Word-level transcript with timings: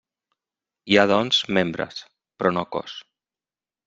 Hi 0.93 0.95
ha, 0.97 1.03
doncs, 1.11 1.41
membres, 1.57 1.99
però 2.41 2.53
no 2.59 2.65
cos. 2.77 2.97